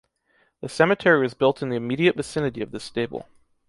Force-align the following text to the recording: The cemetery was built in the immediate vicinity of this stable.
The 0.61 0.67
cemetery 0.67 1.21
was 1.21 1.35
built 1.35 1.61
in 1.61 1.69
the 1.69 1.75
immediate 1.75 2.15
vicinity 2.15 2.63
of 2.63 2.71
this 2.71 2.83
stable. 2.85 3.27